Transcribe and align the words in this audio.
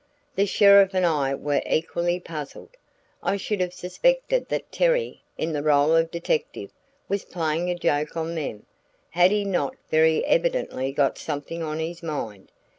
The 0.35 0.47
sheriff 0.47 0.95
and 0.95 1.05
I 1.05 1.35
were 1.35 1.61
equally 1.63 2.19
puzzled. 2.19 2.75
I 3.21 3.37
should 3.37 3.61
have 3.61 3.71
suspected 3.71 4.49
that 4.49 4.71
Terry, 4.71 5.21
in 5.37 5.53
the 5.53 5.61
rôle 5.61 5.95
of 5.99 6.09
detective, 6.09 6.71
was 7.07 7.23
playing 7.23 7.69
a 7.69 7.75
joke 7.75 8.17
on 8.17 8.33
them, 8.33 8.65
had 9.11 9.29
he 9.29 9.45
not 9.45 9.75
very 9.91 10.25
evidently 10.25 10.91
got 10.91 11.19
something 11.19 11.61
on 11.61 11.77
his 11.77 12.01
mind. 12.01 12.51